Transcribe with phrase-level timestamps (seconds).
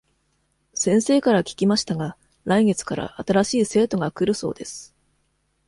[0.73, 4.95] 先生から聞きましたが、来月から新しい生徒が来るそうです。